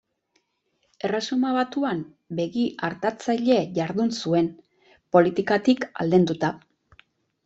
[1.07, 1.99] Erresuma Batuan
[2.39, 4.47] begi-artatzaile jardun zuen,
[5.17, 6.51] politikatik aldenduta.